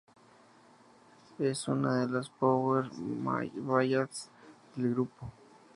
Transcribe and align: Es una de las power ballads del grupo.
Es 1.37 1.67
una 1.67 2.03
de 2.07 2.11
las 2.11 2.27
power 2.27 2.89
ballads 2.95 4.31
del 4.75 4.95
grupo. 4.95 5.31